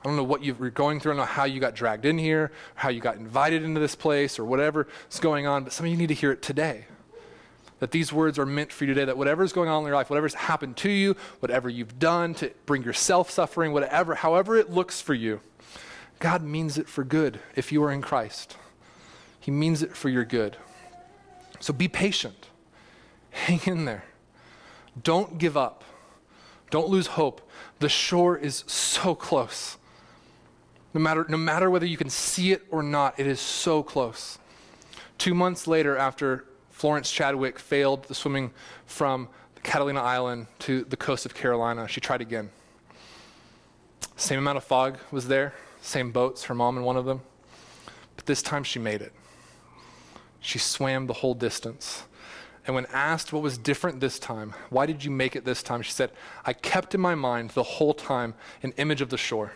[0.00, 1.12] I don't know what you're going through.
[1.12, 3.94] I don't know how you got dragged in here, how you got invited into this
[3.94, 6.86] place, or whatever is going on, but some of you need to hear it today.
[7.80, 10.10] That these words are meant for you today, that whatever's going on in your life,
[10.10, 15.00] whatever's happened to you, whatever you've done to bring yourself suffering, whatever, however it looks
[15.00, 15.40] for you,
[16.18, 18.56] God means it for good if you are in Christ.
[19.40, 20.58] He means it for your good.
[21.58, 22.48] So be patient.
[23.30, 24.04] Hang in there.
[25.02, 25.84] Don't give up.
[26.70, 27.40] Don't lose hope.
[27.78, 29.78] The shore is so close.
[30.92, 34.38] No matter, no matter whether you can see it or not, it is so close.
[35.18, 36.44] Two months later, after
[36.80, 38.52] Florence Chadwick failed the swimming
[38.86, 39.28] from
[39.62, 42.48] Catalina Island to the coast of Carolina, she tried again.
[44.16, 47.20] Same amount of fog was there, same boats, her mom in one of them.
[48.16, 49.12] But this time she made it.
[50.40, 52.04] She swam the whole distance.
[52.66, 55.82] And when asked what was different this time, why did you make it this time?
[55.82, 56.10] She said,
[56.46, 59.52] I kept in my mind the whole time an image of the shore.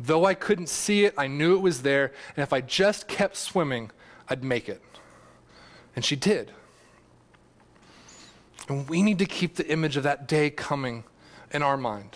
[0.00, 3.36] Though I couldn't see it, I knew it was there, and if I just kept
[3.36, 3.90] swimming,
[4.30, 4.80] I'd make it.
[5.98, 6.52] And she did.
[8.68, 11.02] And we need to keep the image of that day coming
[11.50, 12.14] in our mind.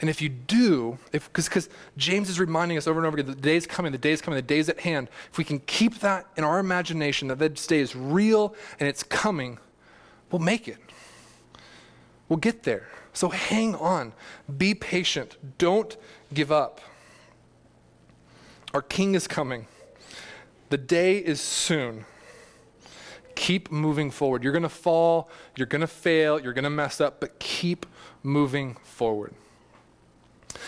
[0.00, 3.56] And if you do, because James is reminding us over and over again, the day
[3.56, 5.08] is coming, the day is coming, the day is at hand.
[5.32, 9.02] If we can keep that in our imagination, that that day is real and it's
[9.02, 9.58] coming,
[10.30, 10.78] we'll make it.
[12.28, 12.86] We'll get there.
[13.12, 14.12] So hang on.
[14.56, 15.36] Be patient.
[15.58, 15.96] Don't
[16.32, 16.80] give up.
[18.72, 19.66] Our King is coming.
[20.68, 22.04] The day is soon.
[23.34, 24.42] Keep moving forward.
[24.42, 27.86] You're going to fall, you're going to fail, you're going to mess up, but keep
[28.22, 29.34] moving forward.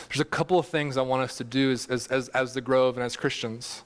[0.09, 2.61] There's a couple of things I want us to do as, as, as, as the
[2.61, 3.83] Grove and as Christians.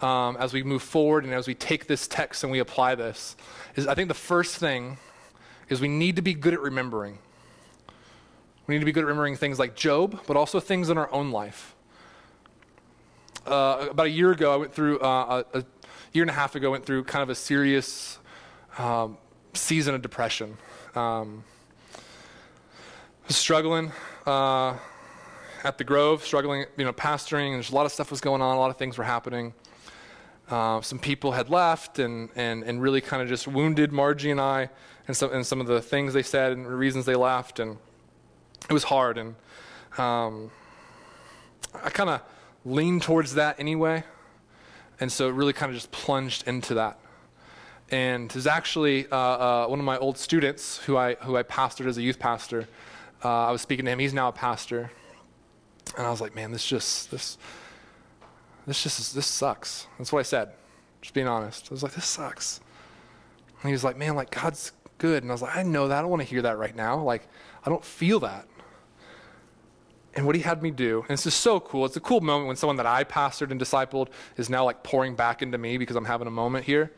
[0.00, 3.36] Um, as we move forward and as we take this text and we apply this,
[3.74, 4.98] is I think the first thing
[5.68, 7.18] is we need to be good at remembering.
[8.66, 11.10] We need to be good at remembering things like Job, but also things in our
[11.12, 11.74] own life.
[13.46, 15.64] Uh, about a year ago, I went through, uh, a, a,
[16.12, 18.18] year and a half ago, went through kind of a serious
[18.78, 19.18] um,
[19.54, 20.56] season of depression.
[20.94, 21.44] Um,
[23.28, 23.92] struggling.
[24.26, 24.76] Uh,
[25.64, 28.42] at the Grove, struggling, you know, pastoring, and there's a lot of stuff was going
[28.42, 29.54] on, a lot of things were happening.
[30.48, 34.40] Uh, some people had left and, and, and really kind of just wounded Margie and
[34.40, 34.70] I
[35.06, 37.60] and some, and some of the things they said and the reasons they left.
[37.60, 37.76] And
[38.68, 39.18] it was hard.
[39.18, 39.34] And
[39.98, 40.50] um,
[41.74, 42.22] I kind of
[42.64, 44.04] leaned towards that anyway.
[45.00, 46.98] And so it really kind of just plunged into that.
[47.90, 51.86] And there's actually uh, uh, one of my old students who I, who I pastored
[51.86, 52.68] as a youth pastor.
[53.24, 53.98] Uh, I was speaking to him.
[53.98, 54.90] He's now a pastor.
[55.96, 57.38] And I was like, man, this just, this,
[58.66, 59.86] this just, this sucks.
[59.96, 60.50] That's what I said,
[61.00, 61.68] just being honest.
[61.70, 62.60] I was like, this sucks.
[63.62, 65.22] And he was like, man, like God's good.
[65.22, 65.98] And I was like, I know that.
[65.98, 67.02] I don't want to hear that right now.
[67.02, 67.26] Like,
[67.64, 68.46] I don't feel that.
[70.18, 71.84] And what he had me do, and it's just so cool.
[71.84, 75.14] It's a cool moment when someone that I pastored and discipled is now like pouring
[75.14, 76.90] back into me because I'm having a moment here.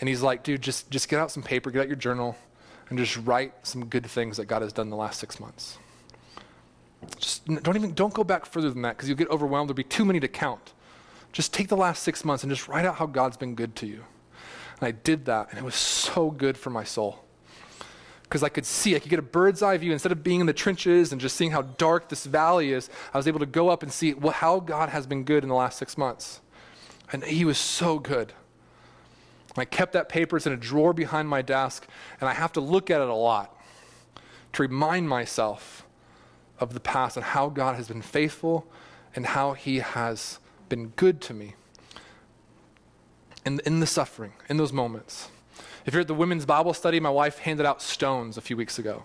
[0.00, 2.38] And he's like, dude, just, just get out some paper, get out your journal,
[2.88, 5.76] and just write some good things that God has done the last six months.
[7.18, 9.68] Just don't even don't go back further than that because you'll get overwhelmed.
[9.68, 10.72] There'll be too many to count.
[11.32, 13.86] Just take the last six months and just write out how God's been good to
[13.86, 14.04] you.
[14.80, 17.23] And I did that, and it was so good for my soul.
[18.24, 20.46] Because I could see, I could get a bird's eye view instead of being in
[20.46, 22.90] the trenches and just seeing how dark this valley is.
[23.12, 25.54] I was able to go up and see how God has been good in the
[25.54, 26.40] last six months.
[27.12, 28.32] And He was so good.
[29.56, 31.86] I kept that paper, it's in a drawer behind my desk,
[32.20, 33.56] and I have to look at it a lot
[34.54, 35.86] to remind myself
[36.58, 38.66] of the past and how God has been faithful
[39.14, 41.54] and how He has been good to me
[43.44, 45.28] in, in the suffering, in those moments.
[45.86, 48.78] If you're at the women's Bible study, my wife handed out stones a few weeks
[48.78, 49.04] ago.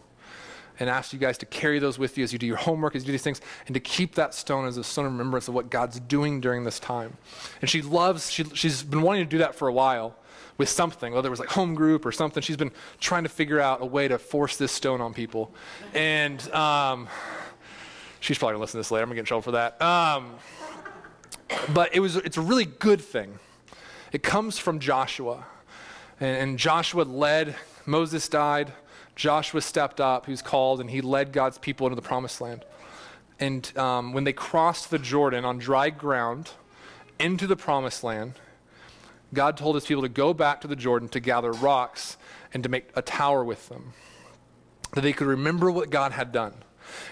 [0.80, 3.04] and asked you guys to carry those with you as you do your homework, as
[3.04, 5.54] you do these things, and to keep that stone as a stone of remembrance of
[5.54, 7.18] what God's doing during this time.
[7.62, 10.16] And she loves, she, she's been wanting to do that for a while
[10.58, 12.42] with something, whether it was like home group or something.
[12.42, 15.54] She's been trying to figure out a way to force this stone on people.
[15.94, 17.08] And um,
[18.20, 19.04] she's probably going to listen to this later.
[19.04, 19.82] I'm going to get in trouble for that.
[19.82, 20.36] Um,
[21.74, 23.40] but it was, it's a really good thing.
[24.12, 25.46] It comes from Joshua.
[26.20, 27.56] And, and Joshua led,
[27.86, 28.74] Moses died.
[29.16, 32.64] Joshua stepped up, he was called, and he led God's people into the promised land.
[33.38, 36.52] And um, when they crossed the Jordan on dry ground
[37.20, 38.36] into the promised land,
[39.34, 42.16] God told his people to go back to the Jordan to gather rocks
[42.54, 43.92] and to make a tower with them.
[44.94, 46.54] That they could remember what God had done.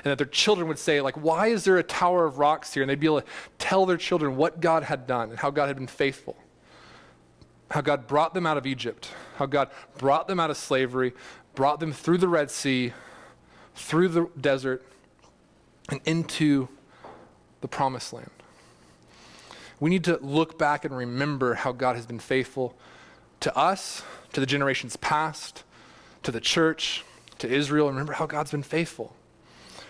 [0.03, 2.83] And that their children would say, like, why is there a tower of rocks here?
[2.83, 3.27] And they'd be able to
[3.59, 6.37] tell their children what God had done and how God had been faithful.
[7.69, 11.13] How God brought them out of Egypt, how God brought them out of slavery,
[11.53, 12.93] brought them through the Red Sea,
[13.75, 14.85] through the desert,
[15.89, 16.69] and into
[17.61, 18.29] the promised land.
[19.79, 22.75] We need to look back and remember how God has been faithful
[23.41, 24.01] to us,
[24.33, 25.63] to the generations past,
[26.23, 27.03] to the church,
[27.39, 27.87] to Israel.
[27.87, 29.15] Remember how God's been faithful.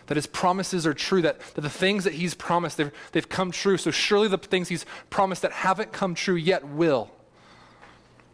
[0.08, 3.52] That his promises are true, that, that the things that he's promised, they've, they've come
[3.52, 3.78] true.
[3.78, 7.12] So surely the things he's promised that haven't come true yet will.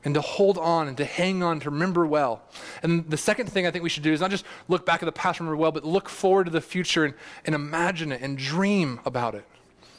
[0.05, 2.41] And to hold on and to hang on, to remember well.
[2.81, 5.05] And the second thing I think we should do is not just look back at
[5.05, 7.13] the past, remember well, but look forward to the future and,
[7.45, 9.45] and imagine it and dream about it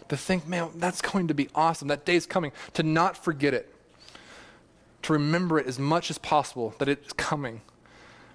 [0.08, 1.88] to think, man, that's going to be awesome.
[1.88, 2.52] That day's coming.
[2.74, 3.74] To not forget it.
[5.02, 7.62] To remember it as much as possible that it's coming.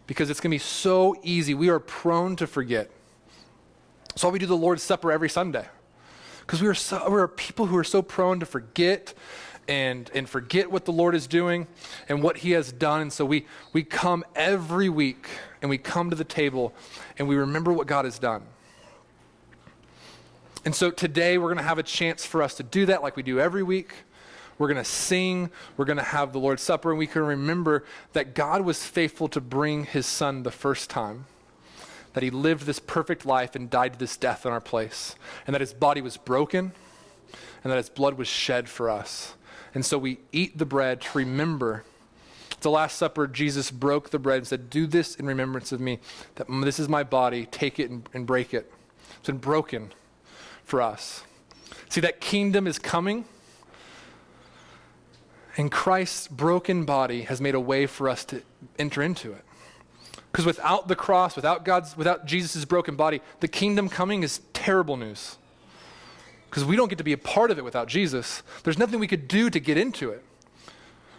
[0.07, 1.53] Because it's going to be so easy.
[1.53, 2.89] We are prone to forget.
[4.09, 5.65] That's why we do the Lord's Supper every Sunday.
[6.41, 9.13] Because we are so, we are people who are so prone to forget
[9.69, 11.67] and, and forget what the Lord is doing
[12.09, 13.01] and what He has done.
[13.01, 15.29] And so we, we come every week
[15.61, 16.73] and we come to the table
[17.17, 18.41] and we remember what God has done.
[20.65, 23.15] And so today we're going to have a chance for us to do that like
[23.15, 23.93] we do every week.
[24.57, 25.51] We're going to sing.
[25.77, 29.29] We're going to have the Lord's Supper, and we can remember that God was faithful
[29.29, 31.27] to bring his son the first time,
[32.13, 35.15] that he lived this perfect life and died this death in our place,
[35.47, 36.73] and that his body was broken,
[37.63, 39.35] and that his blood was shed for us.
[39.73, 41.83] And so we eat the bread to remember.
[42.51, 45.79] At the Last Supper, Jesus broke the bread and said, Do this in remembrance of
[45.79, 45.99] me,
[46.35, 48.71] that this is my body, take it and, and break it.
[49.17, 49.93] It's been broken
[50.63, 51.23] for us.
[51.89, 53.25] See, that kingdom is coming.
[55.57, 58.41] And Christ's broken body has made a way for us to
[58.77, 59.43] enter into it.
[60.31, 64.95] Because without the cross, without God's, without Jesus' broken body, the kingdom coming is terrible
[64.95, 65.38] news.
[66.49, 68.41] Because we don't get to be a part of it without Jesus.
[68.63, 70.23] There's nothing we could do to get into it.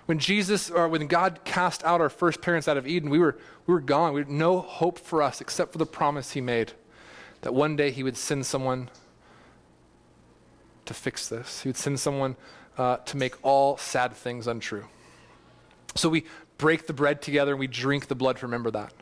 [0.07, 3.39] When Jesus, or when God cast out our first parents out of Eden, we were,
[3.67, 4.13] we were gone.
[4.13, 6.73] We had no hope for us except for the promise he made
[7.43, 8.91] that one day he would send someone
[10.85, 11.63] to fix this.
[11.63, 12.37] He would send someone
[12.77, 14.87] uh, to make all sad things untrue.
[15.95, 16.25] So we
[16.59, 18.93] break the bread together and we drink the blood to remember that.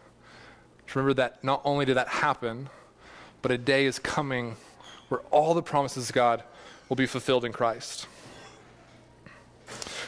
[0.89, 2.69] To remember that not only did that happen,
[3.43, 4.57] but a day is coming
[5.09, 6.43] where all the promises of God
[6.89, 8.07] will be fulfilled in Christ.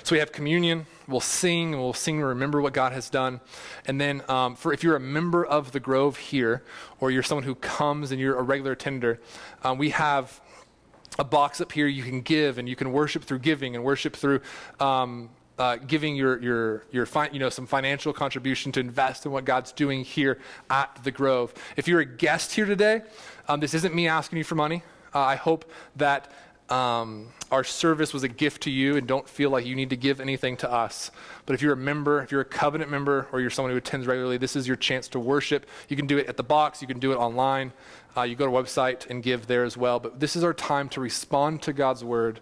[0.02, 0.86] So we have communion.
[1.06, 1.72] We'll sing.
[1.72, 3.40] We'll sing and remember what God has done.
[3.86, 6.62] And then, um, for if you're a member of the Grove here,
[7.00, 9.20] or you're someone who comes and you're a regular attender,
[9.62, 10.40] um, we have
[11.18, 14.16] a box up here you can give and you can worship through giving and worship
[14.16, 14.40] through
[14.78, 15.28] um,
[15.60, 19.44] uh, giving your, your, your fi- you know, some financial contribution to invest in what
[19.44, 20.38] God's doing here
[20.70, 21.52] at the Grove.
[21.76, 23.02] If you're a guest here today,
[23.46, 24.82] um, this isn't me asking you for money.
[25.14, 26.32] Uh, I hope that
[26.70, 29.98] um, our service was a gift to you and don't feel like you need to
[29.98, 31.10] give anything to us.
[31.44, 34.06] But if you're a member, if you're a covenant member, or you're someone who attends
[34.06, 35.66] regularly, this is your chance to worship.
[35.90, 37.74] You can do it at the box, you can do it online.
[38.16, 40.00] Uh, you go to website and give there as well.
[40.00, 42.40] But this is our time to respond to God's word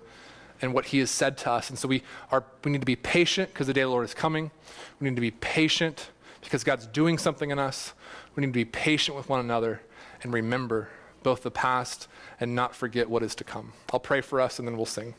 [0.61, 1.71] and what he has said to us.
[1.71, 4.05] And so we, are, we need to be patient because the day of the Lord
[4.05, 4.51] is coming.
[5.01, 6.11] We need to be patient
[6.43, 7.93] because God's doing something in us.
[8.35, 9.83] We need to be patient with one another
[10.23, 10.89] and remember
[11.23, 12.09] both the past
[12.41, 13.73] and not forget what is to come.
[13.93, 15.15] I'll pray for us and then we'll sing.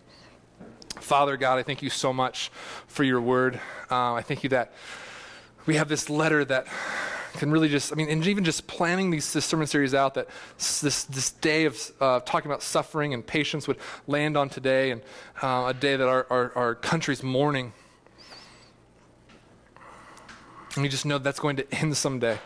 [1.00, 2.52] Father God, I thank you so much
[2.88, 3.60] for your word.
[3.90, 4.74] Uh, I thank you that
[5.70, 6.66] we have this letter that
[7.34, 11.04] can really just, I mean, and even just planning these sermon series out, that this,
[11.04, 15.04] this day of uh, talking about suffering and patience would land on today, and
[15.44, 17.72] uh, a day that our, our, our country's mourning.
[20.74, 22.40] And we just know that's going to end someday.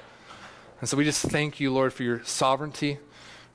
[0.82, 3.00] And so we just thank you, Lord, for your sovereignty,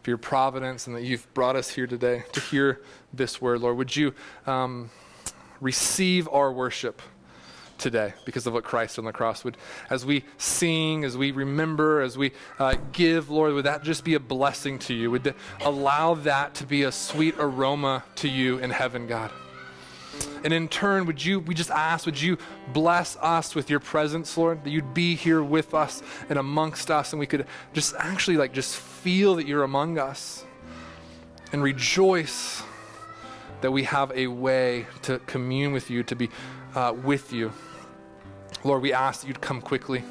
[0.02, 2.80] for your providence, and that you've brought us here today to hear
[3.12, 3.76] this word, Lord.
[3.76, 4.14] Would you
[4.46, 4.88] um,
[5.60, 7.02] receive our worship?
[7.78, 9.56] Today because of what Christ on the cross would.
[9.90, 14.14] As we sing, as we remember, as we uh, give, Lord, would that just be
[14.14, 15.10] a blessing to you?
[15.10, 19.30] Would that allow that to be a sweet aroma to you in heaven, God?
[20.44, 22.38] And in turn, would you, we just ask, would you
[22.72, 24.64] bless us with your presence, Lord?
[24.64, 28.52] That you'd be here with us and amongst us, and we could just actually like
[28.52, 30.44] just feel that you're among us
[31.52, 32.62] and rejoice
[33.60, 36.30] that we have a way to commune with you, to be
[36.74, 37.52] uh, with you.
[38.64, 40.02] Lord, we ask that you'd come quickly,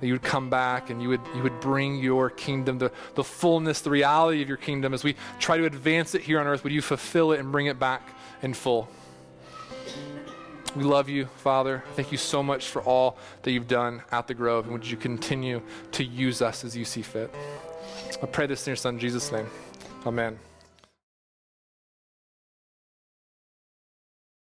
[0.00, 3.24] that you would come back and you would, you would bring your kingdom, the, the
[3.24, 4.94] fullness, the reality of your kingdom.
[4.94, 7.66] As we try to advance it here on earth, would you fulfill it and bring
[7.66, 8.08] it back
[8.42, 8.88] in full?
[10.76, 11.84] We love you, Father.
[11.94, 14.96] Thank you so much for all that you've done at the Grove, and would you
[14.96, 15.62] continue
[15.92, 17.32] to use us as you see fit?
[18.20, 19.46] I pray this in your Son, Jesus' name.
[20.04, 20.36] Amen.